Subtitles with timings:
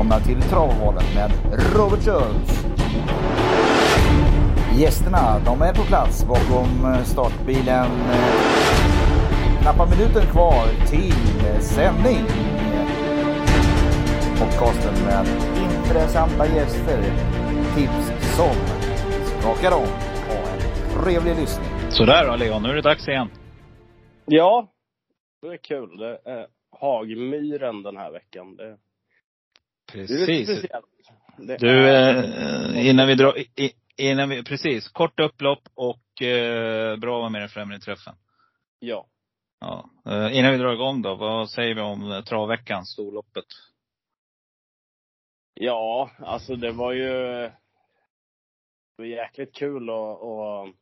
[0.00, 1.30] välkomna till Travovalen med
[1.76, 2.66] Robert Schultz.
[4.78, 7.86] Gästerna, de är på plats bakom startbilen.
[9.62, 12.24] Knappa minuten kvar till sändning.
[14.38, 15.26] Podcasten med
[15.64, 17.02] intressanta gäster.
[17.76, 18.06] Tips
[18.36, 18.56] som
[19.40, 19.88] skakar om.
[20.28, 21.90] Ha en trevlig lyssning.
[21.90, 23.28] Sådär då Leon, nu är det dags igen.
[24.24, 24.68] Ja,
[25.42, 25.96] det är kul.
[25.96, 26.46] Det är
[26.80, 28.56] Hagmyren den här veckan.
[28.56, 28.76] Det,
[29.92, 30.66] Precis.
[31.38, 33.34] Du, eh, innan vi drar,
[33.96, 34.88] innan vi, precis.
[34.88, 38.14] Kort upplopp och eh, bra att vara med den främre träffen.
[38.78, 39.06] Ja.
[39.60, 39.90] Ja.
[40.06, 43.44] Eh, innan vi drar igång då, vad säger vi om travveckan, storloppet?
[45.54, 47.12] Ja, alltså det var ju
[48.96, 50.74] det var jäkligt kul att,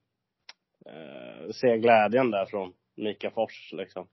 [1.54, 4.09] se glädjen där från Mika Fors liksom.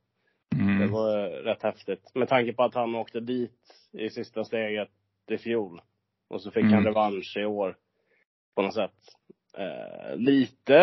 [0.77, 0.91] Det Mm.
[0.91, 2.11] var rätt häftigt.
[2.15, 3.59] Med tanke på att han åkte dit
[3.91, 4.89] i sista steget
[5.31, 5.81] i fjol.
[6.29, 6.73] Och så fick Mm.
[6.73, 7.77] han revansch i år.
[8.55, 8.91] På något sätt.
[9.57, 10.73] Eh, lite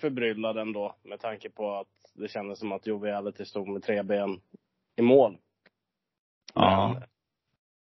[0.00, 0.96] förbryllad ändå.
[1.02, 4.40] Med tanke på att det kändes som att Joviality stod med tre ben
[4.96, 5.38] i mål.
[6.54, 6.90] Ja.
[6.98, 7.08] Men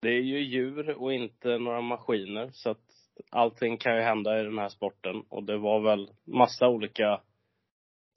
[0.02, 2.50] det är ju djur och inte några maskiner.
[2.52, 2.80] Så att
[3.30, 5.22] allting kan ju hända i den här sporten.
[5.28, 7.20] Och det var väl massa olika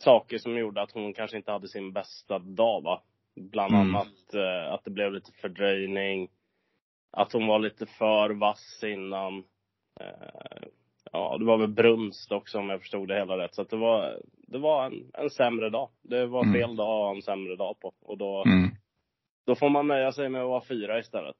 [0.03, 3.01] saker som gjorde att hon kanske inte hade sin bästa dag va.
[3.35, 3.95] Bland Mm.
[3.95, 6.29] annat eh, att det blev lite fördröjning.
[7.11, 9.37] Att hon var lite för vass innan.
[9.99, 10.67] Eh,
[11.11, 13.55] ja, det var väl brunst också om jag förstod det hela rätt.
[13.55, 15.89] Så att det var, det var en, en sämre dag.
[16.01, 16.53] Det var Mm.
[16.53, 17.93] fel dag att ha en sämre dag på.
[18.01, 18.69] Och då, Mm.
[19.45, 21.37] då får man nöja sig med att vara fyra istället.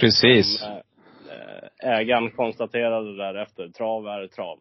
[0.00, 0.60] Precis.
[0.60, 4.58] Som, eh, ägaren konstaterade därefter, trav är trav.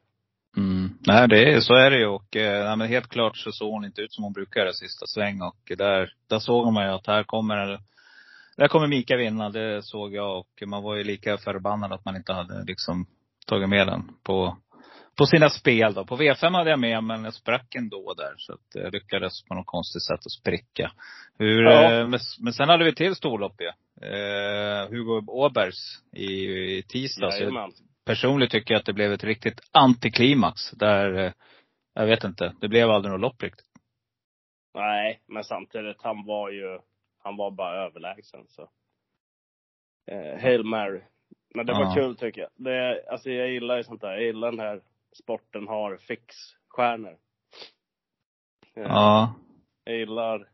[1.07, 2.05] Nej, det är, så är det ju.
[2.07, 4.73] Och eh, nej, men helt klart så såg hon inte ut som hon brukar göra
[4.73, 5.41] sista sväng.
[5.41, 7.79] Och där, där såg man ju att här kommer,
[8.57, 9.49] där kommer Mika vinna.
[9.49, 10.37] Det såg jag.
[10.37, 13.05] Och man var ju lika förbannad att man inte hade liksom
[13.47, 14.57] tagit med den på,
[15.17, 16.05] på sina spel då.
[16.05, 18.33] På V5 hade jag med, men jag sprack ändå där.
[18.37, 20.91] Så att jag lyckades på något konstigt sätt att spricka.
[21.39, 21.93] Hur, Ja.
[21.93, 23.67] eh, men, men sen hade vi till storlopp ju.
[24.07, 26.25] Eh, Hugo Åbergs i,
[26.77, 27.39] i tisdags.
[27.39, 27.71] Jajamän.
[28.07, 30.71] Personligen tycker jag att det blev ett riktigt antiklimax.
[30.71, 31.31] Där, eh,
[31.93, 33.65] jag vet inte, det blev aldrig något lopp riktigt.
[34.73, 36.79] Nej, men samtidigt, han var ju,
[37.23, 38.69] han var bara överlägsen så.
[40.11, 41.01] Eh, Hail Mary.
[41.55, 41.93] Men det var Ja.
[41.95, 42.49] kul tycker jag.
[42.55, 44.11] Det, alltså jag gillar ju sånt där.
[44.11, 44.81] Jag gillar den här
[45.23, 47.17] sporten har fixstjärnor.
[48.75, 49.33] Eh, Ja.
[49.83, 50.49] Jag gillar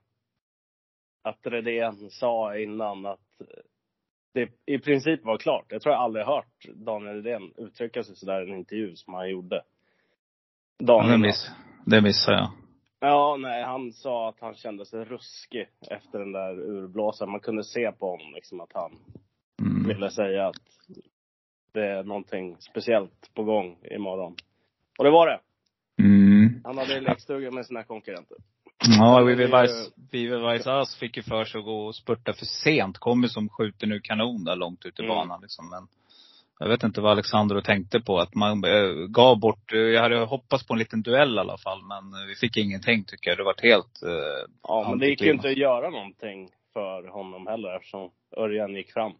[1.23, 3.41] att Redén sa innan att
[4.33, 5.65] det i princip var klart.
[5.69, 9.29] Jag tror jag aldrig hört Daniel Redén uttrycka sig sådär i en intervju som han
[9.29, 9.61] gjorde.
[10.77, 11.51] ja Dagen det, miss,
[11.85, 12.51] det missade jag.
[12.99, 17.31] Ja, nej, han sa att han kände sig ruskig efter den där urblåsaren.
[17.31, 18.91] Man kunde se på honom liksom att han
[19.61, 19.87] Mm.
[19.87, 20.55] ville säga att
[21.73, 24.35] det är någonting speciellt på gång imorgon.
[24.97, 25.39] Och det var det.
[26.03, 26.61] Mm.
[26.63, 28.37] Han hade lekstuga med sina konkurrenter.
[28.89, 29.45] Ja, Vivi
[30.27, 32.97] det Weiss, Ass fick ju för sig att gå och spurta för sent.
[32.97, 35.15] Kom ju som skjuten ur kanon där långt ut i Mm.
[35.15, 35.69] banan liksom.
[35.69, 35.87] Men
[36.59, 38.19] jag vet inte vad Alexander tänkte på.
[38.19, 41.57] Att man eh, gav bort, eh, jag hade hoppats på en liten duell i alla
[41.57, 41.81] fall.
[41.83, 43.37] Men eh, vi fick ingenting tycker jag.
[43.37, 47.47] Det var helt eh, Ja, men det gick ju inte att göra någonting för honom
[47.47, 49.11] heller eftersom Örjan gick fram.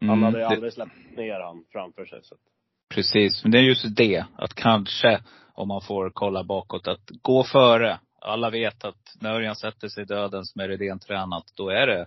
[0.00, 2.18] Han Mm, hade ju det- aldrig släppt ner han framför sig.
[2.22, 2.34] Så.
[2.94, 4.24] Precis, men det är just det.
[4.38, 5.20] Att kanske,
[5.54, 7.98] om man får kolla bakåt, att gå före.
[8.20, 12.06] Alla vet att när Örjan sätter sig i dödens med Redén tränat, då är det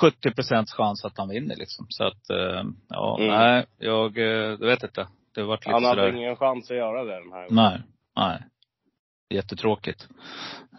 [0.00, 1.86] 70 procents chans att han vinner liksom.
[1.88, 3.30] Så att, eh, ja, Mm.
[3.34, 5.08] nej, jag, eh, jag vet inte.
[5.34, 6.16] Det har varit lite Han hade sådär.
[6.16, 7.54] ingen chans att göra det den här gången.
[7.54, 7.80] Nej,
[8.16, 8.42] nej.
[9.30, 10.08] Jättetråkigt.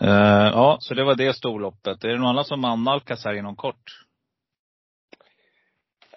[0.02, 0.10] Eh,
[0.54, 2.04] ja, så det var det storloppet.
[2.04, 4.04] Är det någon annan som annalkas här inom kort?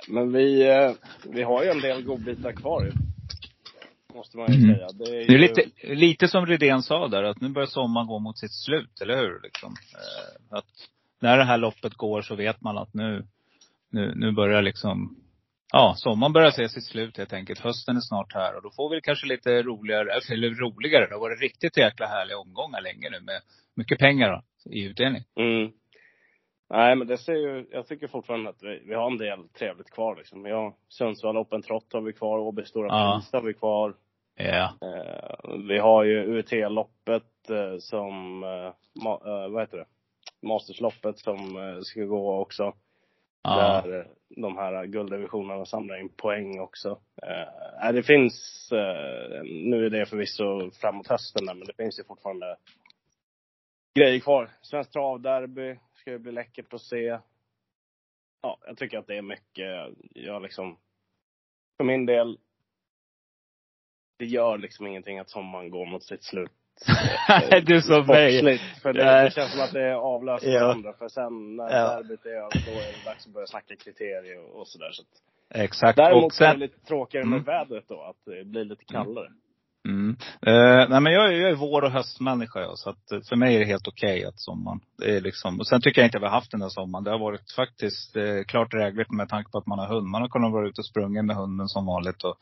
[0.09, 0.93] Men vi, eh,
[1.25, 2.93] vi har ju en del godbitar kvar.
[4.15, 4.77] Måste man ju Mm.
[4.77, 4.89] säga.
[4.93, 5.63] Det är, Det är ju, lite,
[5.95, 9.41] lite som Rydén sa där, att nu börjar sommaren gå mot sitt slut, eller hur?
[9.43, 9.75] Liksom.
[9.95, 10.67] Eh, att
[11.21, 13.27] när det här loppet går så vet man att nu,
[13.91, 15.17] nu, nu börjar liksom,
[15.73, 17.61] ja, sommaren börjar se sitt slut helt enkelt.
[17.61, 21.21] Hösten är snart här och då får vi kanske lite roligare, eller roligare, det har
[21.21, 23.41] varit riktigt jäkla härliga omgångar länge nu med
[23.77, 25.23] mycket pengar då, i utdelning.
[25.41, 25.73] Mm.
[26.73, 29.91] Nej, men det ser ju, jag tycker fortfarande att vi, vi har en del trevligt
[29.91, 30.43] kvar liksom.
[30.43, 33.21] Vi har Sundsvall Open Trot har vi kvar, Åby Stora Ja.
[33.21, 33.95] Pris har vi kvar.
[34.37, 34.75] Ja.
[34.83, 38.73] Eh, vi har ju UT-loppet eh, som, eh,
[39.05, 39.87] ma, eh, vad heter det?
[40.47, 42.73] Mastersloppet som eh, ska gå också.
[43.43, 43.83] Ja.
[43.85, 46.99] Där eh, de här gulddivisionerna samlar in poäng också.
[47.83, 48.69] Eh, det finns,
[49.45, 52.57] nu är det förvisso framåt hösten där, men det finns ju fortfarande
[53.95, 54.51] grejer kvar.
[54.63, 57.19] Svenskt travderby ska ju bli läckert att se.
[58.43, 60.79] ja, jag tycker att det är mycket, jag liksom,
[61.77, 62.39] för min del,
[64.19, 66.51] det gör liksom ingenting att sommaren går mot sitt slut.
[67.67, 68.59] du som mig.
[68.83, 70.67] För det, det känns som att det avlöser Ja.
[70.67, 70.93] varandra.
[70.93, 71.97] För sen när Ja.
[71.97, 74.91] derbyt är över, då är det dags att börja snacka kriterier och, och sådär.
[74.93, 75.09] Så att,
[75.61, 75.97] Exakt.
[75.97, 77.45] däremot och så är sen, det lite tråkigare med Mm.
[77.45, 79.27] vädret då, att det blir lite kallare.
[79.27, 79.39] Mm.
[79.89, 80.17] Mm.
[80.47, 83.37] Eh, nej men jag, är- jag är vår och höstmänniska jag, så att eh, för
[83.37, 86.19] mig är det helt okej att sommaren, det är liksom, och sen tycker jag inte
[86.19, 87.05] vi har haft den där sommaren.
[87.05, 90.07] Det har varit faktiskt eh, klart drägligt med tanke på att man har hund.
[90.07, 92.37] Man har kunnat vara ute och sprungit med hunden som vanligt och,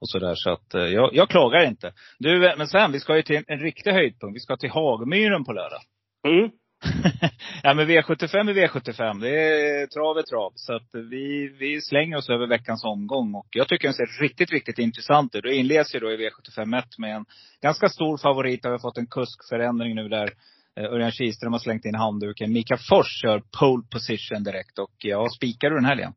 [0.00, 0.34] och sådär.
[0.36, 1.92] Så att eh, jag, jag klagar inte.
[2.18, 4.36] Du, eh, men sen, vi ska ju till en, en riktig höjdpunkt.
[4.36, 5.80] Vi ska till Hagmyren på lördag.
[6.28, 6.50] Mm.
[7.62, 9.20] ja men V75 är V75.
[9.20, 10.52] Det är trav är trav.
[10.54, 13.34] Så att vi, vi slänger oss över veckans omgång.
[13.34, 15.42] Och jag tycker den ser riktigt, riktigt intressant ut.
[15.42, 17.24] Det inleds ju då i V75 1 med en
[17.62, 18.64] ganska stor favorit.
[18.64, 20.30] Har vi fått en kuskförändring nu där
[20.76, 22.52] eh, Örjan Kihlström har slängt in handduken.
[22.52, 24.78] Mika Fors kör pole position direkt.
[24.78, 26.12] Och ja, spikar du den helgen?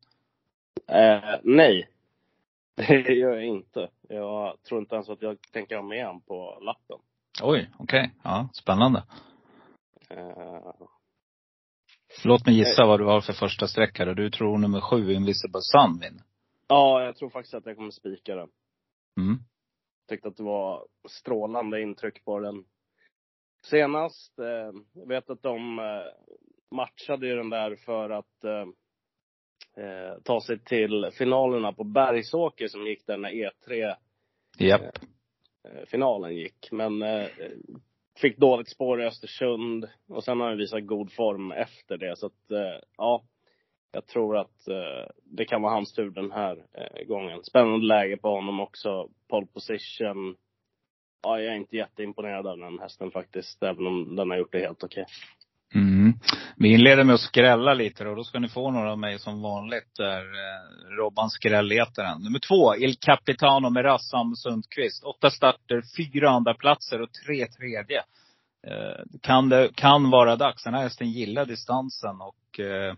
[0.88, 1.88] Eh, nej.
[2.76, 3.88] Det gör jag inte.
[4.08, 6.98] Jag tror inte ens att jag tänker ha med han på lappen.
[7.42, 8.10] Oj, okej.
[8.22, 9.02] Ja, spännande.
[10.12, 10.72] Eh,
[12.24, 14.14] Låt mig gissa vad du har för första sträckare.
[14.14, 16.22] Du tror nummer sju, Invisible Sun vinner.
[16.68, 18.48] ja, jag tror faktiskt att jag kommer spika den.
[19.20, 19.38] Mm.
[20.08, 22.64] Tyckte att det var strålande intryck på den
[23.66, 24.38] senast.
[24.38, 25.84] Eh, jag vet att de eh,
[26.76, 28.66] matchade ju den där för att eh,
[29.84, 33.94] eh, ta sig till finalerna på Bergsåker som gick där när E3
[34.58, 34.82] Japp.
[35.68, 36.68] eh, finalen gick.
[36.72, 37.26] Men eh,
[38.18, 42.16] fick dåligt spår i Östersund och sen har han visat god form efter det.
[42.16, 43.22] Så att, eh, ja,
[43.92, 47.44] jag tror att eh, det kan vara hans tur den här eh, gången.
[47.44, 49.08] Spännande läge på honom också.
[49.28, 50.36] Pole position.
[51.22, 54.58] Ja, jag är inte jätteimponerad av den hästen faktiskt, även om den har gjort det
[54.58, 55.06] helt okej.
[56.12, 56.20] Mm.
[56.56, 59.42] Vi inleder med att skrälla lite och då ska ni få några av mig som
[59.42, 59.96] vanligt.
[59.96, 62.22] Där eh, Robban skrällletaren.
[62.22, 65.04] Nummer två, Il Capitano med Rassam Sundqvist.
[65.04, 67.98] Åtta starter, fyra andra platser och tre tredje.
[68.66, 70.64] Eh, kan det kan vara dags.
[70.64, 72.94] Den här hästen gillar distansen och eh,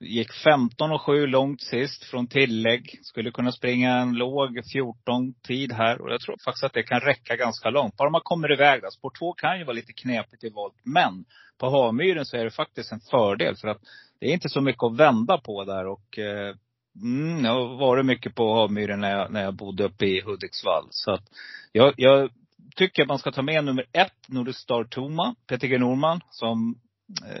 [0.00, 2.98] gick 15 och 7 långt sist från tillägg.
[3.02, 6.00] Skulle kunna springa en låg 14 tid här.
[6.00, 7.96] Och jag tror faktiskt att det kan räcka ganska långt.
[7.96, 8.82] Bara man kommer iväg.
[8.82, 8.90] där.
[8.90, 10.74] Spår 2 kan ju vara lite knepigt i volt.
[10.84, 11.24] Men
[11.58, 13.56] på Havmyren så är det faktiskt en fördel.
[13.56, 13.80] För att
[14.20, 15.86] det är inte så mycket att vända på där.
[15.86, 16.54] Och eh,
[17.02, 20.86] mm, jag har varit mycket på Havmyren när jag, när jag bodde uppe i Hudiksvall.
[20.90, 21.24] Så att
[21.72, 22.30] jag, jag
[22.76, 26.80] tycker att man ska ta med nummer ett, Nordistar Toma, Peter G Norman, som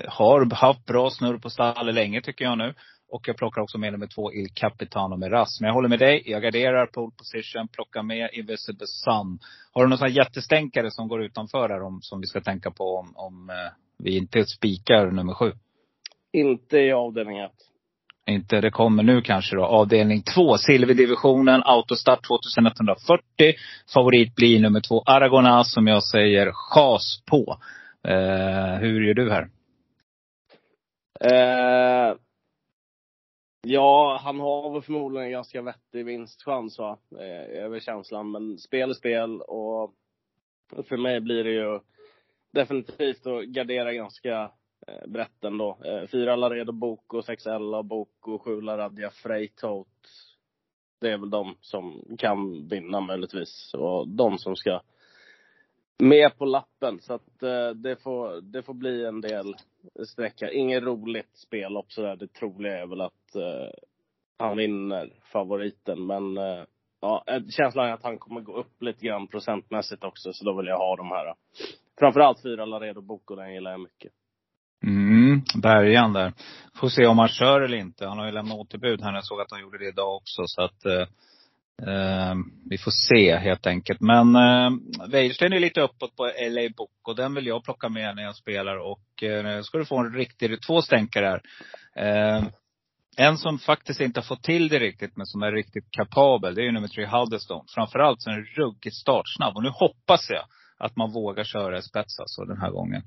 [0.08, 2.74] har haft bra snurr på stallet länge tycker jag nu.
[3.10, 5.60] Och jag plockar också med nummer två, Il Capitano med Rass.
[5.60, 6.22] Men jag håller med dig.
[6.26, 9.38] Jag garderar pole position, plockar med Invisible Sun.
[9.72, 13.12] Har du någon jättestänkare som går utanför här om, som vi ska tänka på om,
[13.16, 15.52] om eh, vi inte spikar nummer sju?
[16.32, 17.52] Inte i avdelning ett.
[18.26, 19.64] Inte, det kommer nu kanske då.
[19.64, 23.22] Avdelning två, silverdivisionen, autostart 2140.
[23.94, 27.58] Favorit blir nummer två, Aragonas, som jag säger chas på.
[28.08, 29.48] Eh, hur gör du här?
[31.20, 32.16] Eh,
[33.62, 38.30] ja, han har väl förmodligen en ganska vettig vinstchans va, eh, över känslan.
[38.30, 39.94] Men spel är spel och
[40.88, 41.80] för mig blir det ju
[42.50, 44.50] definitivt att gardera ganska
[44.86, 45.78] eh, brett ändå.
[45.84, 49.88] Eh, fyra Laredo Boko, sex Ella Boko, sju Laradja Freitot.
[51.00, 53.74] Det är väl de som kan vinna möjligtvis.
[53.74, 54.80] Och de som ska
[55.98, 56.98] med på lappen.
[57.00, 59.54] Så att eh, det, får, det får bli en del
[60.06, 60.50] sträcka.
[60.50, 62.16] Inget roligt spellopp sådär.
[62.16, 63.70] Det troliga är väl att eh,
[64.38, 66.06] han vinner favoriten.
[66.06, 66.64] Men eh,
[67.00, 70.32] ja, känslan är att han kommer gå upp lite grann procentmässigt också.
[70.32, 71.34] Så då vill jag ha de här.
[71.98, 74.12] Framförallt fyra Laredo Boko, den gillar jag mycket.
[74.86, 76.32] Mm, bärgaren där.
[76.74, 78.06] Får se om han kör eller inte.
[78.06, 79.14] Han har ju lämnat återbud här.
[79.14, 80.42] Jag såg att han gjorde det idag också.
[80.46, 81.06] Så att eh,
[81.86, 82.34] Uh,
[82.70, 84.00] vi får se helt enkelt.
[84.00, 87.88] Men eh, uh, Wäjersten är lite uppåt på LA Book och den vill jag plocka
[87.88, 88.76] med när jag spelar.
[88.76, 91.40] Och uh, ska du få en riktig, två stänkare
[91.94, 92.38] här.
[92.38, 92.48] Uh,
[93.16, 96.62] en som faktiskt inte har fått till det riktigt, men som är riktigt kapabel, det
[96.62, 97.64] är ju nummer tre, Halderstone.
[97.74, 99.56] Framförallt så är den ruggigt startsnabb.
[99.56, 100.44] Och nu hoppas jag
[100.78, 103.02] att man vågar köra i spets alltså den här gången.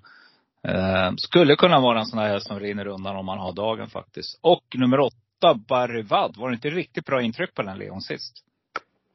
[0.67, 3.89] Uh, skulle kunna vara en sån här häst som rinner undan om man har dagen
[3.89, 4.39] faktiskt.
[4.41, 6.37] Och nummer åtta, Barry Wadd.
[6.37, 8.33] Var det inte riktigt bra intryck på den Leon sist?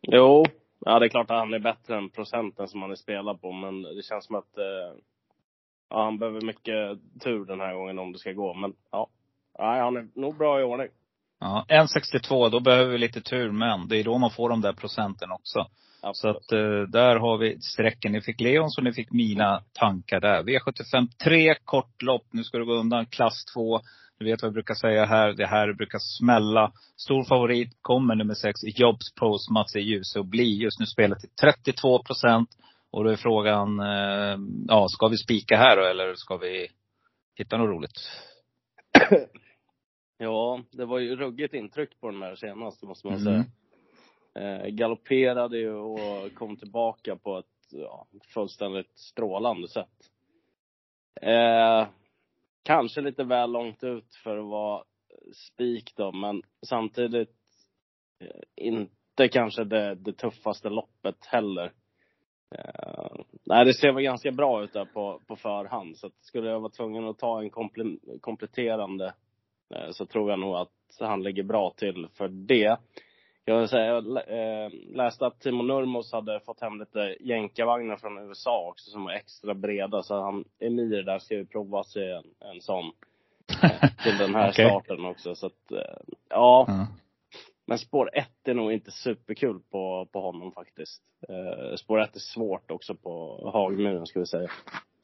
[0.09, 0.45] Jo,
[0.81, 3.53] ja det är klart att han är bättre än procenten som han är spelad på.
[3.53, 4.99] Men det känns som att eh,
[5.91, 8.55] ja, han behöver mycket tur den här gången om det ska gå.
[8.55, 9.09] Men ja,
[9.59, 10.89] ja han är nog bra i ordning.
[11.41, 13.51] Ja, 1,62, då behöver vi lite tur.
[13.51, 15.67] Men det är då man får de där procenten också.
[16.01, 16.37] Så Absolut.
[16.37, 18.13] att eh, där har vi strecken.
[18.13, 20.43] Ni fick Leons och ni fick mina tankar där.
[20.43, 22.27] V75 3, kort lopp.
[22.31, 23.81] Nu ska det gå undan klass 2.
[24.19, 25.33] Du vet vad jag brukar säga här.
[25.33, 26.73] Det här brukar smälla.
[26.97, 29.77] Stor favorit kommer nummer sex, Jobs Post, Mats.
[29.77, 32.49] Ljuse och blir just nu spelat till 32 procent.
[32.91, 36.69] Och då är frågan, eh, ja, ska vi spika här då eller ska vi
[37.39, 38.11] hitta något roligt?
[40.19, 43.25] Ja, det var ju ruggigt intryck på den här senaste måste man Mm.
[43.25, 43.45] säga.
[44.47, 50.11] Eh, galopperade ju och kom tillbaka på ett ja, fullständigt strålande sätt.
[51.23, 51.87] Eh,
[52.67, 54.85] kanske lite väl långt ut för att vara
[55.35, 57.35] spik då, men samtidigt
[58.21, 61.73] eh, inte kanske det, det tuffaste loppet heller.
[62.55, 66.49] Uh, nej, det ser väl ganska bra ut där på, på förhand, så att skulle
[66.49, 69.15] jag vara tvungen att ta en komple- kompletterande
[69.75, 72.79] uh, så tror jag nog att han ligger bra till för det.
[73.49, 78.19] Jag vill säga, jag eh, läste att Timo Nurmos hade fått hem lite jänkarvagnar från
[78.19, 80.03] USA också som var extra breda.
[80.03, 82.93] Så han, Emir där ska ju prova sig en, en sån
[83.63, 84.65] eh, till den här Okej.
[84.67, 85.35] starten också.
[85.35, 85.99] Så att, eh,
[86.29, 86.65] ja.
[86.69, 86.87] Ja.
[87.67, 91.03] Men spår ett är nog inte superkul på, på honom faktiskt.
[91.77, 94.51] Spår ett är svårt också på Hagmuren ska vi säga.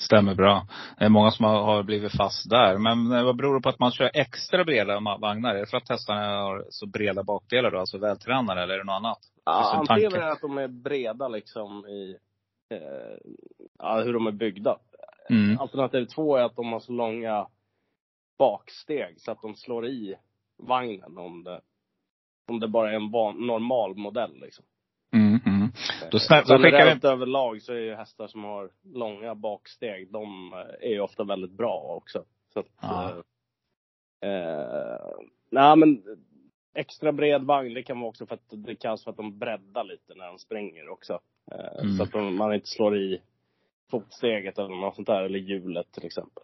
[0.02, 0.66] Stämmer bra.
[0.98, 2.78] Det är många som har, blivit fast där.
[2.78, 5.54] Men eh, vad beror det på att man kör extra breda vagnar?
[5.54, 7.78] Är det för att hästarna har så breda bakdelar då?
[7.78, 9.18] Alltså vältränade eller är det något annat?
[9.44, 12.16] Ja, en antingen är det att de är breda liksom i
[12.70, 13.16] eh,
[13.78, 14.78] ja, hur de är byggda.
[15.30, 15.58] Mm.
[15.58, 17.46] Alternativ två är att de har så långa
[18.38, 20.14] baksteg så att de slår i
[20.58, 21.60] vagnen om det,
[22.48, 24.40] om det bara är en van, normal modell.
[24.40, 24.64] Liksom.
[25.14, 25.51] Mm, mm.
[26.12, 30.52] Då, snä, då skickar vi överlag så är ju hästar som har långa baksteg, de
[30.52, 32.24] eh, är ju ofta väldigt bra också.
[32.52, 33.22] Så att, Ja.
[34.22, 35.00] eh, eh,
[35.50, 36.02] nej men
[36.74, 39.84] extra bred vagn, det kan vara också för att det kallas för att de breddar
[39.84, 41.20] lite när de springer också.
[41.52, 41.96] Eh, Mm.
[41.96, 43.20] Så att de, man inte slår i
[43.90, 46.42] fotsteget eller något sånt där, eller hjulet till exempel.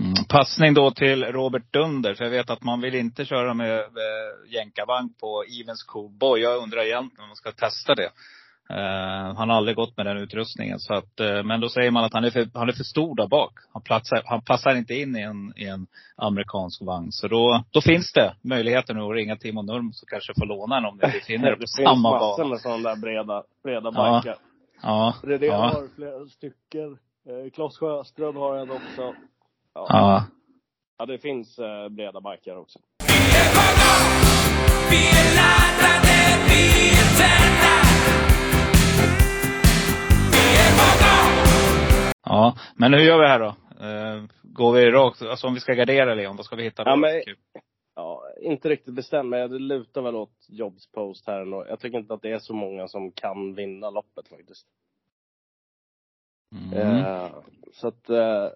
[0.00, 0.14] Mm.
[0.28, 2.14] Passning då till Robert Dunder.
[2.14, 6.40] För jag vet att man vill inte köra med eh, jänkarvagn på Evens Coolboy.
[6.40, 8.10] Jag undrar egentligen om man ska testa det.
[8.70, 10.78] Eh, han har aldrig gått med den utrustningen.
[10.78, 13.16] Så att, eh, men då säger man att han är för, han är för stor
[13.16, 13.52] där bak.
[13.72, 15.86] Han, platsar, han passar inte in i en, i en
[16.16, 17.12] amerikansk vagn.
[17.12, 20.74] Så då, då finns det möjligheter nu att ringa Timo Nurm så kanske få låna
[20.74, 22.50] den om ni befinner er på det finns samma massor bana.
[22.50, 24.34] med sådana där breda, breda Ja.
[24.82, 26.98] Ja, Redén ja, har flera stycken.
[27.28, 29.14] Eh, Claes Sjöström har en också.
[29.74, 30.24] Ja, ja.
[30.98, 32.78] ja det finns eh, breda bikar också.
[34.90, 36.99] Vi är laddade, vi är tända.
[42.24, 43.54] Ja, men hur gör vi här då?
[43.86, 46.82] Eh, går vi rakt, alltså om vi ska gardera Leon, vad ska vi hitta?
[46.86, 47.22] Ja, men-.
[47.94, 51.66] Ja, inte riktigt bestämd, men det lutar väl åt Jobs post här ändå.
[51.68, 54.66] Jag tycker inte att det är så många som kan vinna loppet faktiskt.
[56.72, 56.98] Mm.
[56.98, 57.30] Eh,
[57.72, 58.48] så att eh,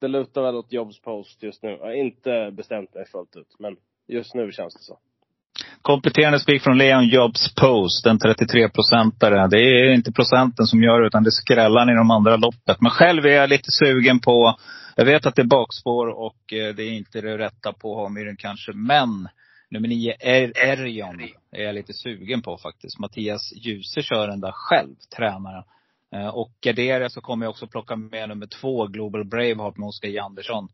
[0.00, 1.70] det lutar väl åt Jobs post just nu.
[1.70, 3.76] Jag har inte bestämt mig fullt ut, men
[4.06, 4.98] just nu känns det så.
[5.86, 9.48] Kompletterande spik från Leon Jobs Post, en 33-procentare.
[9.48, 12.80] Det är inte procenten som gör det, utan det är skrällan i de andra loppet.
[12.80, 14.56] Men själv är jag lite sugen på,
[14.96, 18.36] jag vet att det är bakspår och eh, det är inte det rätta på Hamyren
[18.36, 18.72] kanske.
[18.72, 19.28] Men
[19.70, 21.20] nummer nio, er, Erion,
[21.52, 22.98] är jag lite sugen på faktiskt.
[22.98, 25.64] Mattias Djuse kör den där själv, tränaren.
[26.14, 30.08] Eh, och garderar så kommer jag också plocka med nummer två, Global Braveheart med Oskar
[30.08, 30.68] Jandersson.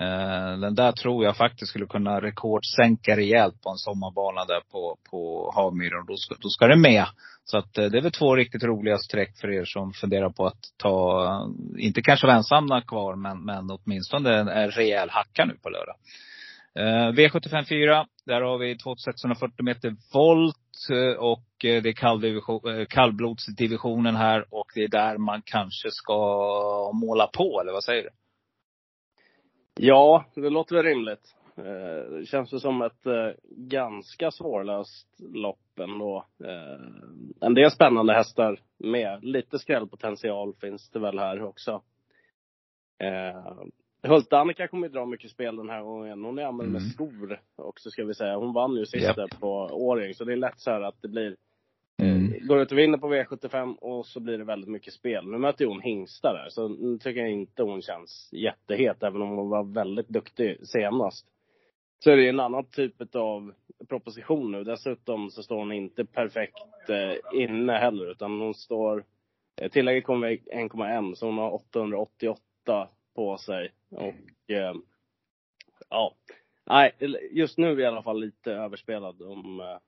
[0.00, 4.96] Eh, den där tror jag faktiskt skulle kunna rekordsänka rejält på en sommarbana där på,
[5.10, 6.06] på Havmyren.
[6.06, 7.06] Då ska, då ska det med.
[7.44, 10.46] Så att eh, det är väl två riktigt roliga streck för er som funderar på
[10.46, 15.44] att ta, eh, inte kanske vara ensamma kvar, men, men åtminstone en, en rejäl hacka
[15.44, 15.96] nu på lördag.
[16.74, 20.56] Eh, V75 4, där har vi 2640 meter volt
[21.18, 26.14] och det är kalldivision, kallblodsdivisionen här och det är där man kanske ska
[26.94, 28.08] måla på, eller vad säger du?
[29.78, 31.34] Ja, det låter väl rimligt.
[31.56, 36.24] Eh, Det känns ju som ett eh, ganska svårlöst lopp ändå.
[36.44, 36.86] Eh,
[37.40, 39.24] En del spännande hästar med.
[39.24, 41.82] Lite skrällpotential finns det väl här också.
[44.02, 46.24] Hult-Annika kommer ju dra mycket spel den här gången.
[46.24, 46.90] Hon är använd med Mm.
[46.90, 48.36] skor också ska vi säga.
[48.36, 49.40] Hon vann ju sist Japp.
[49.40, 50.14] på Åring.
[50.14, 51.36] Så det är lätt så här att det blir
[52.02, 52.32] Mm.
[52.32, 55.26] Eh, går ut och vinner på V75 och så blir det väldigt mycket spel.
[55.26, 59.22] Nu möter ju hon hingstar där, så nu tycker jag inte hon känns jättehet, även
[59.22, 61.26] om hon var väldigt duktig senast.
[61.98, 63.52] Så är det en annan typ av
[63.88, 64.64] proposition nu.
[64.64, 69.04] Dessutom så står hon inte perfekt eh, inne heller, utan hon står...
[69.60, 73.72] Eh, tillägget kommer 1,1, så hon har 888 på sig.
[73.90, 74.74] Och eh,
[75.88, 76.14] ja,
[76.66, 76.92] nej,
[77.30, 79.78] just nu är jag i alla fall lite överspelad om,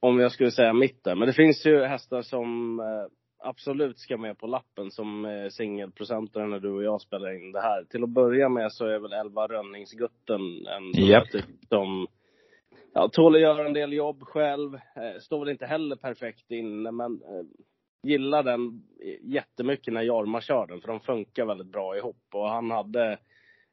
[0.00, 1.14] om jag skulle säga mitt där.
[1.14, 3.06] Men det finns ju hästar som eh,
[3.38, 7.60] absolut ska med på lappen som eh, singelprocentare när du och jag spelar in det
[7.60, 7.84] här.
[7.84, 10.92] Till att börja med så är väl 11 Rönningsgutten en
[11.32, 12.06] typ som
[12.94, 14.74] ja, tål att göra en del jobb själv.
[14.74, 17.20] Eh, står väl inte heller perfekt inne men
[18.02, 18.82] gillar den
[19.22, 22.24] jättemycket när Jorma kör den för de funkar väldigt bra ihop.
[22.34, 23.18] Och han hade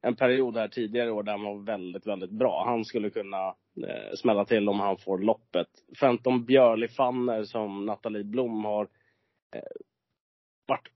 [0.05, 2.63] en period här tidigare i år där han var väldigt, väldigt bra.
[2.65, 3.47] Han skulle kunna
[3.87, 5.67] eh, smälla till om han får loppet.
[5.99, 8.87] 15 Björli Fanner som Nathalie Blom har
[9.55, 9.61] eh,
[10.65, 10.87] varit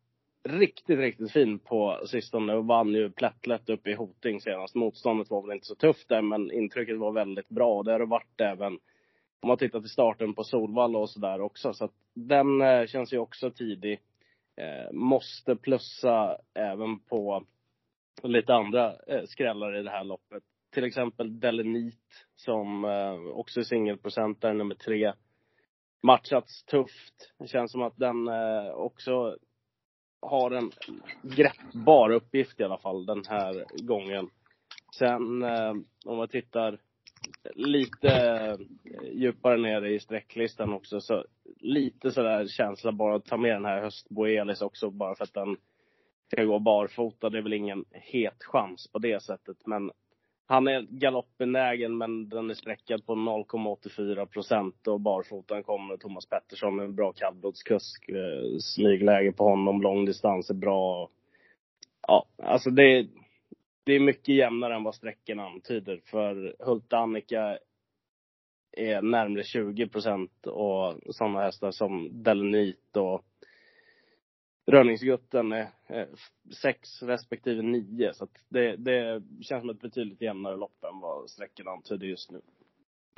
[0.44, 4.75] riktigt, riktigt fin på sistone och vann ju plättlätt uppe i Hoting senast.
[4.75, 8.00] Motståndet var väl inte så tufft där men intrycket var väldigt bra och det har
[8.00, 8.74] det varit även
[9.42, 11.74] om man tittar till starten på Solvalla och sådär också.
[11.74, 14.00] Så att den eh, känns ju också tidig.
[14.58, 17.46] Eh, måste plussa även på
[18.24, 20.44] lite andra eh, skrällar i det här loppet.
[20.74, 25.14] Till exempel Delenit som eh, också är singelprocentare, nummer tre.
[26.04, 27.34] Matchats tufft.
[27.40, 29.38] Det känns som att den eh, också
[30.22, 30.72] har en
[31.22, 34.30] greppbar uppgift i alla fall den här gången.
[35.00, 35.74] Sen eh,
[36.06, 36.80] om man tittar
[37.56, 38.58] lite eh,
[39.12, 41.26] djupare ner i sträcklistan också så
[41.60, 45.58] lite sådär känsla bara att ta med den här höstboelis också bara för att den
[46.32, 47.30] ska gå barfota.
[47.30, 49.58] Det är väl ingen het chans på det sättet.
[49.66, 49.92] Men
[50.48, 56.76] han är galoppbenägen men den är sträckad på 0,84 procent och barfotan kommer Thomas Pettersson
[56.76, 58.10] med en bra kallblodskusk.
[58.10, 61.10] Eh, Smygläge på honom, långdistans är bra.
[62.08, 63.08] Ja, alltså det,
[63.84, 66.02] det är mycket jämnare än vad sträckan antyder.
[66.06, 67.58] För Hulta Annika
[68.78, 73.26] är närmare 20 procent och sådana hästar som Delenit och
[74.72, 75.70] Rönningsgutten är
[76.62, 78.14] sex respektive nio.
[78.14, 82.32] Så att det, det känns som ett betydligt jämnare lopp än vad sträckorna antyder just
[82.32, 82.42] nu.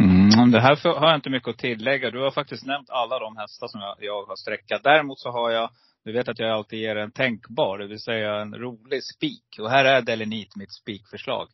[0.04, 2.12] Mm, det här har jag inte mycket att tillägga.
[2.12, 4.84] Du har faktiskt nämnt alla de hästar som jag, jag har sträckat.
[4.84, 5.70] Däremot så har jag,
[6.04, 9.46] du vet att jag alltid ger en tänkbar, det vill säga en rolig spik.
[9.60, 11.48] Och här är Delenit mitt spikförslag.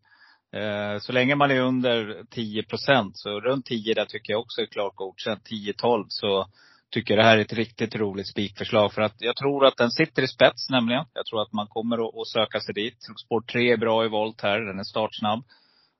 [0.54, 4.62] Eh, så länge man är under 10 procent, så runt 10 där tycker jag också
[4.62, 5.42] är klart godkänt.
[5.52, 6.46] 10-12 så
[6.92, 8.94] tycker det här är ett riktigt roligt spikförslag.
[8.94, 11.06] För att jag tror att den sitter i spets nämligen.
[11.14, 12.98] Jag tror att man kommer att, att söka sig dit.
[13.26, 15.44] Spår 3 är bra i volt här, den är startsnabb.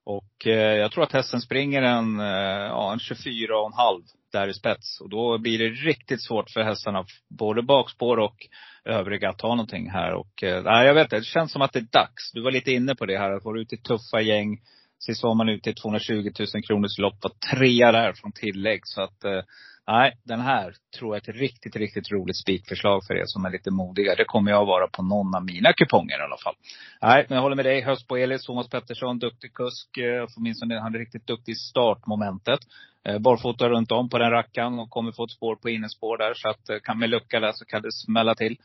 [0.04, 5.00] Och eh, jag tror att hästen springer en, eh, ja, en 24,5 där i spets.
[5.00, 8.36] Och då blir det riktigt svårt för hästarna, både bakspår och
[8.84, 10.14] övriga, att ta någonting här.
[10.14, 12.32] Och eh, nej, jag vet inte, det känns som att det är dags.
[12.32, 14.60] Du var lite inne på det här, att vara ute i tuffa gäng.
[14.98, 18.80] Sist var man ute i 220 000 kronors lopp, och trea där från tillägg.
[18.84, 19.42] Så att, eh,
[19.88, 23.50] nej, den här tror jag är ett riktigt, riktigt roligt spikförslag för er som är
[23.50, 24.14] lite modiga.
[24.14, 26.54] Det kommer jag att vara på någon av mina kuponger i alla fall.
[27.02, 27.80] Nej, men jag håller med dig.
[27.82, 29.96] Höst på Elis, Thomas Pettersson, duktig kusk.
[29.96, 32.60] Eh, åtminstone han är riktigt duktig i startmomentet.
[33.04, 36.34] Eh, barfota runt om på den rackaren och kommer få ett spår på innespår där.
[36.34, 38.56] Så att eh, kan med lucka där så kan det smälla till.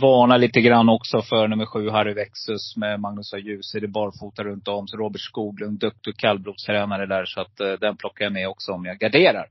[0.00, 3.38] Varna lite grann också för nummer sju, Harry Vexus med Magnus A.
[3.38, 3.72] Ljus.
[3.72, 4.86] Det barfota runt om.
[4.86, 7.24] Så Robert Skoglund, duktig kallblodstränare där.
[7.24, 9.46] Så att den plockar jag med också om jag garderar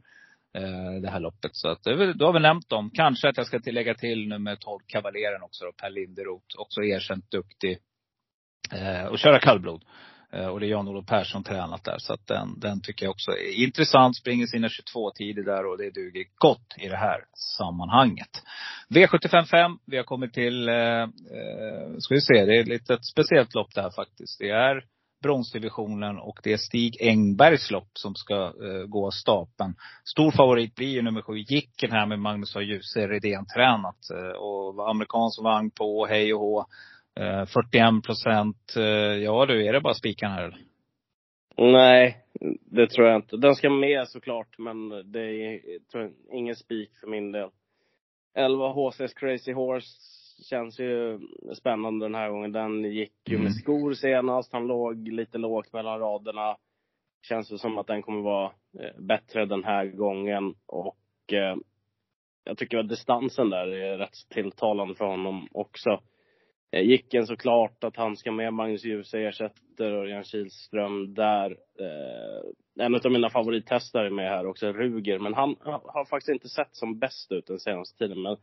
[0.57, 1.51] eh, det här loppet.
[1.55, 1.83] Så att,
[2.15, 2.91] då har vi nämnt dem.
[2.93, 6.55] Kanske att jag ska tillägga till nummer 12, Kavaljeren också då, Per Linderoth.
[6.57, 7.77] Också erkänt duktig
[8.71, 9.83] eh, och köra kallblod.
[10.33, 11.97] Eh, och det är Jan-Olof Persson tränat där.
[11.97, 14.17] Så att den, den tycker jag också är intressant.
[14.17, 17.25] Springer sina 22 tider där och det duger gott i det här
[17.57, 18.43] sammanhanget.
[18.89, 23.55] V755, vi har kommit till, eh, eh, ska vi se, det är lite litet speciellt
[23.55, 24.39] lopp det här faktiskt.
[24.39, 24.83] Det är
[25.21, 29.75] bronsdivisionen och det är Stig Engbergs lopp som ska eh, gå av stapeln.
[30.03, 32.61] Stor favorit blir ju nummer sju, Jicken här med Magnus A.
[32.61, 34.09] Djuse, Redén tränat.
[34.13, 36.65] Eh, och amerikansk vagn på, hej och hå.
[37.19, 38.75] Eh, 41 procent.
[38.77, 38.83] Eh,
[39.23, 40.59] ja du, är det bara spikan här eller?
[41.57, 42.17] Nej,
[42.71, 43.37] det tror jag inte.
[43.37, 45.59] Den ska med såklart, men det är
[45.91, 47.49] tror jag, ingen spik för min del.
[48.35, 49.87] 11 HC's Crazy Horse
[50.43, 51.19] känns ju
[51.53, 52.51] spännande den här gången.
[52.51, 53.43] Den gick ju Mm.
[53.43, 54.53] med skor senast.
[54.53, 56.57] Han låg lite lågt mellan raderna.
[57.27, 60.53] Känns det som att den kommer vara eh, bättre den här gången.
[60.65, 61.55] Och eh,
[62.43, 66.01] jag tycker att distansen där är rätt tilltalande för honom också.
[66.71, 71.51] Eh, Gicken såklart att han ska med Magnus Djuse ersätter Örjan Kihlström där.
[71.79, 75.19] Eh, en av mina favorithästar är med här också, Ruger.
[75.19, 78.21] Men han har faktiskt inte sett som bäst ut den senaste tiden.
[78.21, 78.37] Men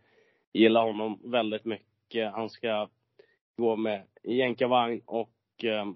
[0.57, 2.33] gillar honom väldigt mycket.
[2.33, 2.89] Han ska
[3.57, 5.87] gå med jänkarvagn och eh,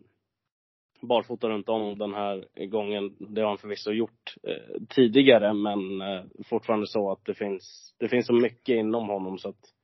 [1.01, 3.17] barfota runt om den här gången.
[3.19, 8.09] Det har han förvisso gjort eh, tidigare men eh, fortfarande så att det finns, det
[8.09, 9.75] finns så mycket inom honom så att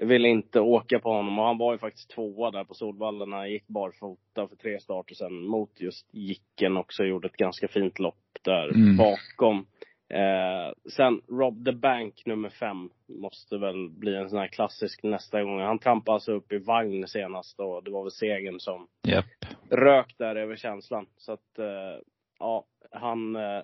[0.00, 1.38] jag vill inte åka på honom.
[1.38, 4.80] Och han var ju faktiskt tvåa där på Solvalla när han gick barfota för tre
[4.80, 7.04] starter sen mot just Jicken också.
[7.04, 8.96] Gjorde ett ganska fint lopp där Mm.
[8.96, 9.66] bakom.
[10.14, 15.42] Eh, sen Rob the Bank nummer fem måste väl bli en sån här klassisk nästa
[15.42, 15.60] gång.
[15.60, 19.24] Han trampade alltså upp i vagn senast och det var väl segern som Japp.
[19.70, 21.06] rök där över känslan.
[21.16, 22.00] Så att, eh,
[22.38, 23.62] ja, han eh,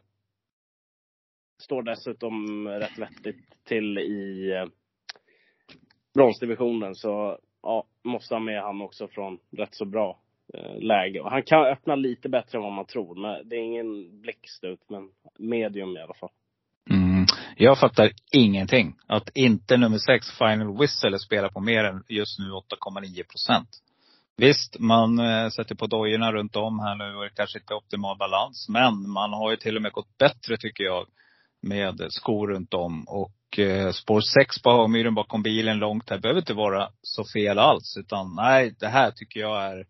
[1.59, 4.67] står dessutom rätt vettigt till i eh,
[6.15, 6.95] bronsdivisionen.
[6.95, 10.21] Så ja, måste ha med han också från rätt så bra
[10.55, 11.21] eh, läge.
[11.21, 13.15] Och han kan öppna lite bättre än vad man tror.
[13.15, 16.31] Men det är ingen blixt ut, men medium i alla fall.
[17.63, 18.97] Jag fattar ingenting.
[19.07, 23.69] Att inte nummer sex, Final Whistle, spelar på mer än just nu 8,9 procent.
[24.37, 27.77] Visst, man eh, sätter på dojorna runt om här nu och det kanske inte är
[27.77, 28.67] optimal balans.
[28.69, 31.07] Men man har ju till och med gått bättre tycker jag
[31.63, 33.05] med skor runt om.
[33.09, 37.59] Och eh, spår 6 på Hagmyren bakom bilen långt här behöver inte vara så fel
[37.59, 37.97] alls.
[37.97, 39.85] Utan nej, det här tycker jag är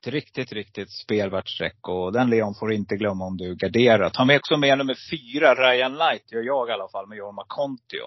[0.00, 1.88] ett riktigt, riktigt spelvärt streck.
[1.88, 4.10] Och den Leon får inte glömma om du garderar.
[4.10, 7.44] Ta med också med nummer fyra, Ryan Light, gör jag i alla fall, med Jorma
[7.48, 8.06] Kontio.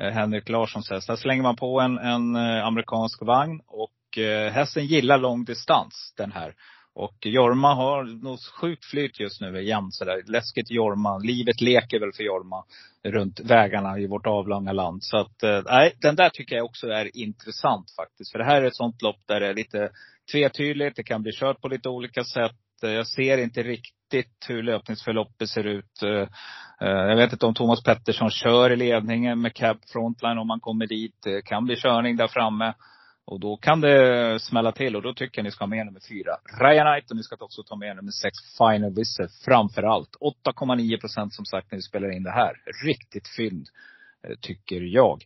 [0.00, 1.06] Eh, Henrik Larssons häst.
[1.06, 3.60] Där slänger man på en, en eh, amerikansk vagn.
[3.66, 6.54] Och eh, hästen gillar lång distans, den här.
[6.94, 10.22] Och Jorma har något sjukt flyt just nu igen sådär.
[10.26, 11.18] Läskigt Jorma.
[11.18, 12.64] Livet leker väl för Jorma
[13.04, 15.04] runt vägarna i vårt avlånga land.
[15.04, 18.32] Så att, eh, nej, den där tycker jag också är intressant faktiskt.
[18.32, 19.90] För det här är ett sånt lopp där det är lite
[20.32, 20.96] tvetydigt.
[20.96, 22.56] Det kan bli kört på lite olika sätt.
[22.80, 26.02] Jag ser inte riktigt hur löpningsförloppet ser ut.
[26.02, 26.28] Eh,
[26.88, 30.86] jag vet inte om Thomas Pettersson kör i ledningen med cab frontline om man kommer
[30.86, 31.16] dit.
[31.24, 32.74] Det kan bli körning där framme.
[33.24, 36.00] Och då kan det smälla till och då tycker jag ni ska ha med nummer
[36.08, 40.16] fyra, Ryan Knight och ni ska också ta med nummer sex, Final Whistle framför allt.
[40.20, 42.52] 8,9 procent som sagt när vi spelar in det här.
[42.86, 43.66] Riktigt fynd,
[44.28, 45.22] Eh, tycker jag.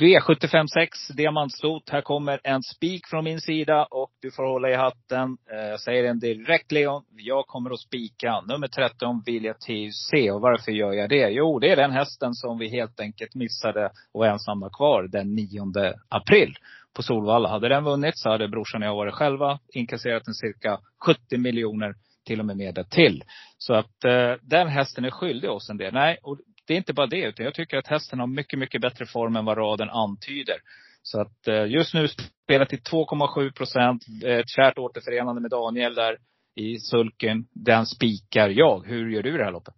[0.00, 1.90] V756, diamantstot.
[1.90, 5.38] Här kommer en spik från min sida och du får hålla i hatten.
[5.52, 7.04] Eh, jag säger den direkt Leon.
[7.16, 10.30] Jag kommer att spika nummer 13, Vilja TUC.
[10.32, 11.30] Och varför gör jag det?
[11.30, 15.34] Jo, det är den hästen som vi helt enkelt missade och ensam var kvar den
[15.34, 15.72] 9
[16.08, 16.54] april
[16.96, 17.48] på Solvalla.
[17.48, 21.94] Hade den vunnit så hade brorsan och jag varit själva, inkasserat en cirka 70 miljoner
[22.26, 23.24] till och med med till.
[23.58, 25.94] Så att eh, den hästen är skyldig oss en del.
[25.94, 26.38] Nej, och
[26.68, 29.36] det är inte bara det, utan jag tycker att hästen har mycket, mycket bättre form
[29.36, 30.56] än vad raden antyder.
[31.02, 32.08] Så att eh, just nu
[32.44, 34.02] spelar till 2,7 procent.
[34.24, 36.18] Eh, ett kärt återförenande med Daniel där
[36.54, 37.46] i sulken.
[37.52, 38.86] Den spikar jag.
[38.86, 39.74] Hur gör du i det här loppet?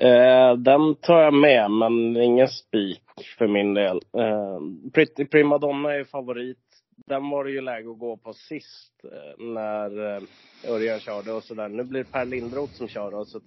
[0.00, 3.02] Eh, den tar jag med, men ingen spik
[3.38, 3.96] för min del.
[3.96, 6.58] Eh, Pretty Primadonna är favorit.
[7.06, 10.22] Den var det ju läge att gå på sist eh, när eh,
[10.68, 11.68] Örjan körde och sådär.
[11.68, 13.44] Nu blir det Per Lindroth som kör då, så att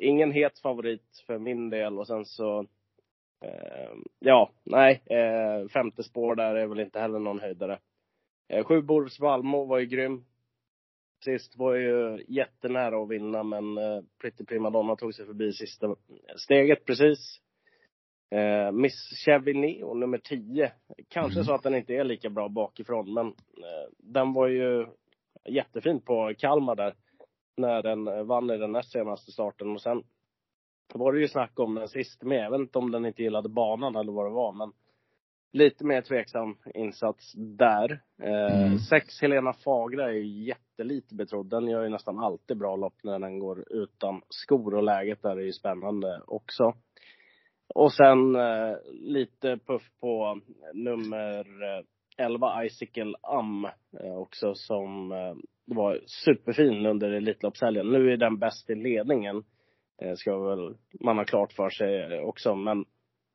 [0.00, 1.98] ingen het favorit för min del.
[1.98, 2.60] Och sen så,
[3.44, 7.78] eh, ja, nej, eh, femte spår där är väl inte heller någon höjdare.
[8.48, 10.24] Eh, sju Boris Valmo var ju grym.
[11.24, 15.96] Sist var ju jättenära att vinna, men eh, Pretty Prima Donna tog sig förbi sista
[16.36, 17.40] steget precis.
[18.30, 20.72] Eh, Miss Chevineo, nummer 10.
[21.08, 21.44] Kanske Mm.
[21.44, 24.86] så att den inte är lika bra bakifrån, men eh, den var ju
[25.48, 26.94] jättefin på Kalmar där.
[27.60, 29.70] När den eh, vann i den näst senaste starten.
[29.70, 30.02] Och sen
[30.94, 32.44] var det ju snack om den sist med.
[32.44, 34.72] Jag vet inte om den inte gillade banan eller vad det var, men
[35.52, 38.00] lite mer tveksam insats där.
[38.22, 38.78] Eh, Mm.
[38.78, 41.46] Sex Helena Fagra är ju jättelite betrodd.
[41.46, 45.36] Den gör ju nästan alltid bra lopp när den går utan skor och läget där
[45.36, 46.74] är ju spännande också.
[47.74, 50.40] Och sen eh, lite puff på
[50.74, 51.84] nummer eh,
[52.16, 53.64] 11 Icicle Am
[54.00, 57.86] eh, också som eh, var superfin under Elitloppshelgen.
[57.86, 59.44] Nu är den bäst i ledningen.
[60.02, 62.54] Eh, ska väl man ha klart för sig eh, också.
[62.54, 62.84] Men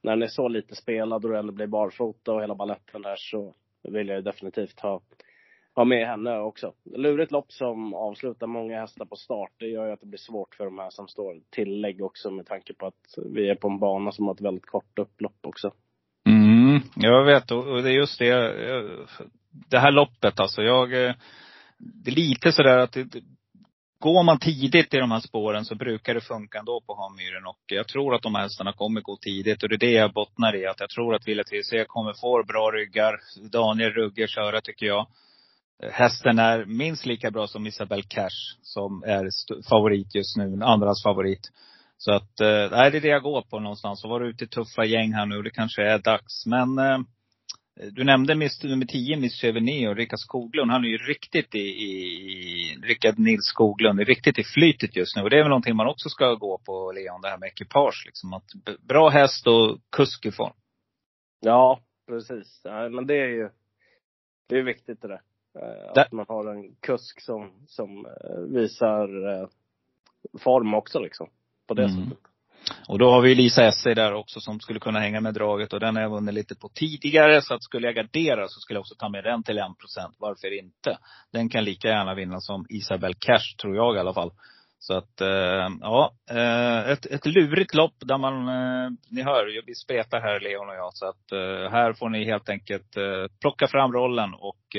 [0.04, 3.16] när den är så lite spelad och det ändå blir barfota och hela balletten där
[3.18, 5.02] så vill jag ju definitivt ha,
[5.76, 6.74] ha med henne också.
[6.84, 9.52] Lurigt lopp som avslutar många hästar på start.
[9.58, 12.46] Det gör ju att det blir svårt för de här som står tillägg också med
[12.46, 15.72] tanke på att vi är på en bana som har ett väldigt kort upplopp också.
[16.28, 18.30] Mm, jag vet och det är just det.
[18.30, 18.84] Eh,
[19.70, 20.62] det här loppet alltså.
[20.62, 21.16] Jag,
[21.86, 23.24] det är lite sådär att det,
[24.00, 27.46] går man tidigt i de här spåren så brukar det funka ändå på Hamyren.
[27.46, 29.64] Och jag tror att de här hästarna kommer gå tidigt.
[29.64, 30.66] Och det är det jag bottnar i.
[30.66, 33.20] Att jag tror att Villa TC kommer få bra ryggar.
[33.52, 35.08] Daniel Rugger köra tycker jag.
[35.92, 38.58] Hästen är minst lika bra som Isabel Cash.
[38.62, 39.30] Som är
[39.70, 40.64] favorit just nu.
[40.64, 41.52] Andras favorit.
[41.98, 44.04] Så att, eh, nej, det är det jag går på någonstans.
[44.04, 45.42] Och vara ute i tuffa gäng här nu.
[45.42, 46.46] Det kanske är dags.
[46.46, 46.98] Men eh,
[47.92, 50.72] du nämnde Miss, nummer 10, Miss Chevigny och Rickard Skoglund.
[50.72, 55.22] Han är ju riktigt i, i, Rickard Nils Skoglund, är riktigt i flytet just nu.
[55.24, 58.04] Och det är väl någonting man också ska gå på, Leon, det här med ekipage
[58.06, 58.34] liksom.
[58.34, 58.46] Att
[58.88, 60.54] bra häst och kusk i form.
[61.40, 62.62] Ja, precis.
[62.64, 63.50] Ja, men det är ju
[64.50, 65.22] det är viktigt det där.
[65.60, 69.48] Eh, Där- Att man har en kusk som, som eh, visar eh,
[70.40, 71.30] form också liksom.
[71.68, 71.96] På det Mm.
[72.04, 72.20] sättet.
[72.88, 75.74] Och då har vi Lisa Esse där också som skulle kunna hänga med draget.
[75.74, 77.42] Och den har jag vunnit lite på tidigare.
[77.42, 79.72] Så att skulle jag gardera så skulle jag också ta med den till 1%
[80.18, 80.98] Varför inte?
[81.32, 84.32] Den kan lika gärna vinna som Isabel Cash, tror jag i alla fall.
[84.80, 86.14] Så att, eh, ja.
[86.30, 90.76] Eh, ett, ett lurigt lopp där man, eh, ni hör, vi spretar här Leon och
[90.76, 90.94] jag.
[90.94, 91.32] Så att
[91.72, 92.98] här får ni helt enkelt
[93.42, 94.76] plocka fram rollen och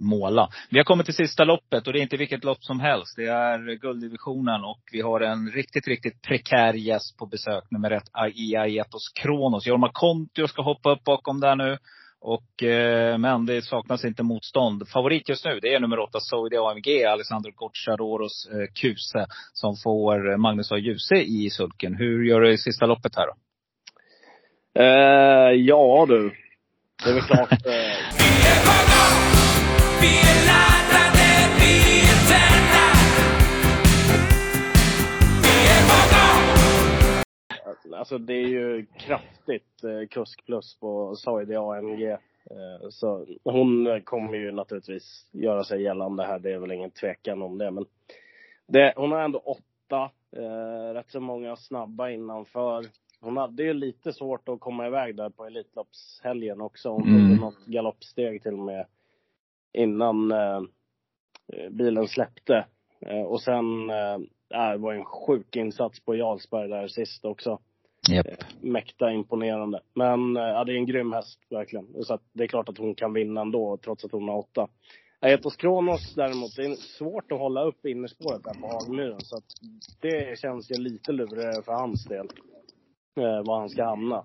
[0.00, 0.48] måla.
[0.70, 3.16] Vi har kommit till sista loppet och det är inte vilket lopp som helst.
[3.16, 7.64] Det är gulddivisionen och vi har en riktigt, riktigt prekär gäst på besök.
[7.70, 9.66] Nummer ett, Aiaetos Kronos.
[9.66, 11.78] Jorma Kontio ska hoppa upp bakom där nu.
[12.20, 14.88] Och, eh, men det saknas inte motstånd.
[14.88, 19.26] Favorit just nu, det är nummer åtta, Soidi AMG, Alessandro Gocciaroros eh, kuse.
[19.52, 20.78] Som får Magnus A.
[20.78, 21.94] Djuse i sulken.
[21.94, 23.34] Hur gör du i sista loppet här då?
[24.74, 26.34] Eh, ja du.
[27.04, 27.52] Det är väl klart.
[27.52, 28.19] Eh,
[38.00, 42.10] alltså det är ju kraftigt eh, kusk plus på Soidi AMG.
[42.10, 46.38] Eh, så hon kommer ju naturligtvis göra sig gällande här.
[46.38, 47.70] Det är väl ingen tvekan om det.
[47.70, 47.86] Men
[48.66, 50.10] det, hon har ändå åtta.
[50.36, 52.84] Eh, rätt så många snabba innanför.
[53.20, 56.88] Hon hade ju lite svårt att komma iväg där på Elitloppshelgen också.
[56.88, 57.30] Hon Mm.
[57.30, 58.86] tog något galoppsteg till och med
[59.72, 60.60] innan eh,
[61.70, 62.66] bilen släppte.
[63.06, 64.14] Eh, och sen, eh,
[64.54, 67.58] äh, det var en sjuk insats på Jarlsberg där sist också.
[68.08, 68.26] Japp.
[68.60, 69.80] Mäkta imponerande.
[69.94, 72.04] Men eh, ja, det är en grym häst verkligen.
[72.04, 74.68] Så att det är klart att hon kan vinna ändå trots att hon har åtta.
[75.20, 79.20] Aetos Kronos däremot, det är svårt att hålla upp innerspåret där på Hagmyren.
[79.20, 79.44] Så att
[80.00, 82.28] det känns ju lite lurigare för hans del.
[83.16, 84.24] Eh, var han ska hamna.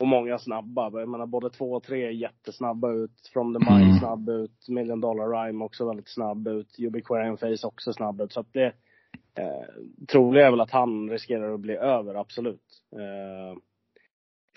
[0.00, 1.00] Och många snabba.
[1.00, 3.30] Jag menar både två och tre är jättesnabba ut.
[3.32, 3.98] From the Mind Mm.
[3.98, 4.68] snabb ut.
[4.68, 6.78] Million Dollar Rhyme också väldigt snabb ut.
[6.78, 8.32] Ubiquarian Face också snabb ut.
[8.32, 8.66] Så att det
[9.38, 12.82] eh, troliga är väl att han riskerar att bli över, absolut.
[12.92, 13.58] Eh,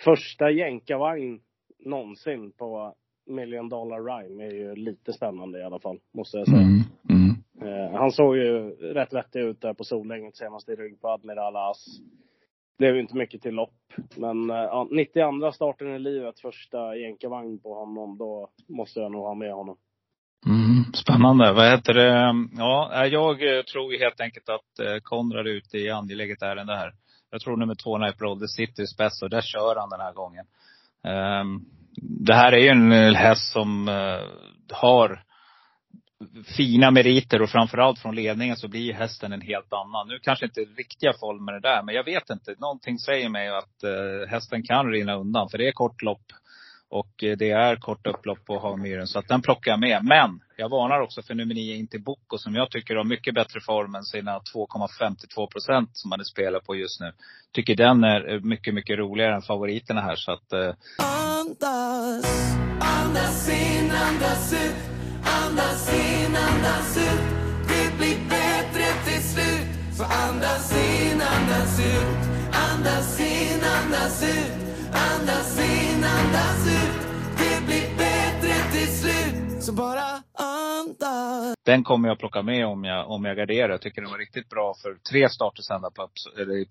[0.03, 1.39] första jänkarvagn
[1.79, 2.93] någonsin på
[3.25, 6.61] Million Dollar Rhyme är ju lite spännande i alla fall, måste jag säga.
[6.61, 6.81] Mm.
[7.09, 7.35] Mm.
[7.61, 11.55] Eh, han såg ju rätt vettig ut där på Solänget senast i rygg på Admiral
[11.55, 11.85] As.
[12.77, 13.73] Blev ju inte mycket till lopp.
[14.15, 19.21] Men eh, ja, 92 starten i livet, första jänkarvagn på honom, då måste jag nog
[19.21, 19.77] ha med honom.
[20.45, 21.53] Mm, spännande.
[21.53, 22.33] Vad heter det?
[22.57, 26.75] Ja, eh, jag eh, tror ju helt enkelt att Konrad är ute i angeläget ärende
[26.75, 26.91] här.
[27.31, 30.13] Jag tror nummer två, Nipe Roll, sitter i spets och där kör han den här
[30.13, 30.45] gången.
[31.03, 31.65] Ehm,
[32.25, 33.87] det här är ju en häst som
[34.71, 35.23] har
[36.45, 40.07] fina meriter och framförallt från ledningen så blir hästen en helt annan.
[40.07, 42.55] Nu kanske inte riktiga former det där, men jag vet inte.
[42.57, 45.49] Någonting säger mig att eh, hästen kan rinna undan.
[45.49, 46.25] För det är kort lopp.
[46.89, 49.07] Och eh, det är kort upplopp på Hagmyren.
[49.07, 49.99] Så att den plockar jag med.
[50.03, 53.59] Men jag varnar också för nummer nio Inte Boko som jag tycker har mycket bättre
[53.61, 57.13] form än sina 2,52 procent som han spelar på just nu.
[57.51, 60.15] Tycker den är eh, mycket, mycket roligare än favoriterna här.
[60.15, 62.25] Så att eh, Andas,
[62.79, 64.96] andas in, andas ut,
[65.47, 67.21] andas in, andas ut.
[67.67, 69.67] Det blir bättre till slut.
[69.97, 72.17] Så andas in, andas ut,
[72.51, 74.51] andas in, andas ut,
[74.91, 76.66] andas in, andas ut.
[81.67, 83.69] Den kommer jag plocka med om jag, om jag garderar.
[83.69, 86.09] Jag tycker den var riktigt bra för tre starter sen på,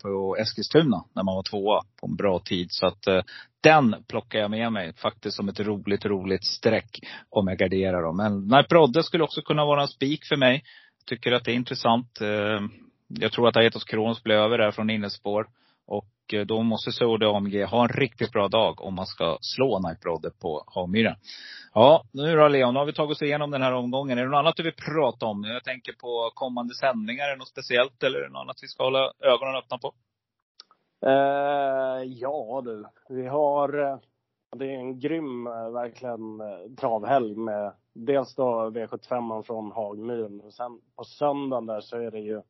[0.03, 1.05] på Eskilstuna.
[1.13, 2.67] När man var tvåa på en bra tid.
[2.71, 3.23] Så att eh,
[3.61, 6.99] den plockar jag med mig faktiskt som ett roligt, roligt streck.
[7.31, 8.17] Om jag garderar dem.
[8.17, 10.65] Men Knipe Brodde skulle också kunna vara en spik för mig.
[11.07, 12.21] Tycker att det är intressant.
[12.21, 12.61] Eh,
[13.09, 15.47] jag tror att Aetos Kronos blir över där från innespår.
[15.87, 19.39] Och och eh, då måste Sode AMG ha en riktigt bra dag om man ska
[19.41, 21.17] slå Knipe Brodde på Hagmyren.
[21.75, 24.19] Ja, nu då Leon, nu har vi tagit oss igenom den här omgången.
[24.19, 25.45] Är det något annat du vill prata om?
[25.45, 27.25] Jag tänker på kommande sändningar.
[27.25, 29.93] Är det något speciellt eller är det något annat vi ska hålla ögonen öppna på?
[31.07, 33.99] Uh, ja du, vi har, eh,
[34.57, 36.41] det är en grym verkligen
[36.77, 42.43] travhelg med dels då V75 från Hagmyren sen på söndagen där så är det ju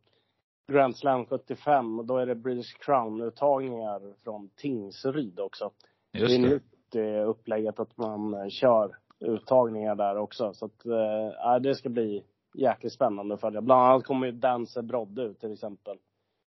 [0.72, 5.70] Grand Slam 75 och då är det British Crown-uttagningar från Tingsryd också.
[6.12, 6.54] Just det är det.
[6.54, 10.52] nytt i upplägget att man eh, kör uttagningar där också.
[10.52, 12.24] Så att, eh, det ska bli
[12.54, 13.60] jäkligt spännande att följa.
[13.60, 15.98] Bland annat kommer ju Dancer Brodde ut till exempel.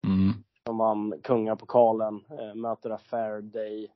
[0.07, 0.33] Mm.
[0.65, 3.91] Som vann kungapokalen, eh, möter Affair Day.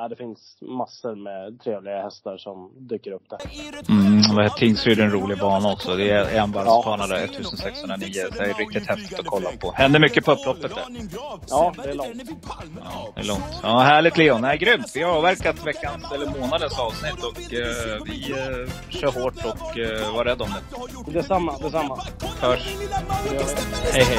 [0.00, 3.38] Ja, det finns massor med trevliga hästar som dyker upp där.
[3.88, 5.96] Mm, Tingsryd är en rolig bana också.
[5.96, 8.12] Det är en varvsbana där, 1609.
[8.32, 9.72] Det är riktigt häftigt att kolla på.
[9.72, 10.84] Händer mycket på upploppet där.
[11.48, 12.22] Ja, det är långt.
[12.84, 13.60] Ja, det är långt.
[13.62, 14.40] Ja, härligt Leon.
[14.40, 14.92] Nej, grymt.
[14.94, 20.14] Vi har avverkat veckans, eller månadens avsnitt och eh, vi eh, kör hårt och eh,
[20.14, 20.48] var rädd om
[21.06, 21.12] det.
[21.12, 21.98] Detsamma, detsamma.
[22.40, 22.76] Hörs.
[23.92, 24.18] Hej, hej.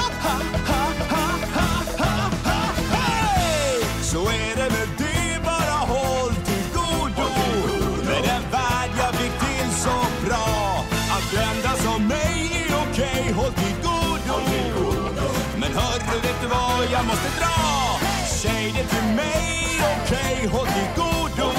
[17.00, 18.00] Jag måste dra.
[18.28, 21.50] Säg det till mig, okej, håll till godo.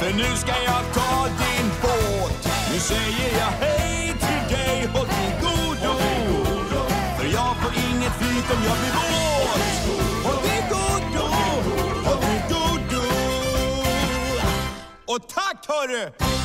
[0.00, 2.48] För nu ska jag ta din båt.
[2.72, 5.94] Nu säger jag hej till dig, håll till godo.
[7.16, 9.64] För jag får inget flyt om jag blir våt.
[10.24, 11.26] Håll till godo,
[12.04, 13.02] håll till godo.
[15.06, 16.41] Och tack hörru!